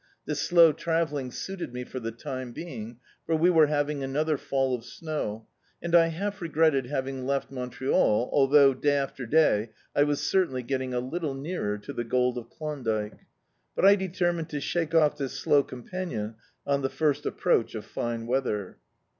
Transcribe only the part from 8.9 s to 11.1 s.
after day I was certainly getting a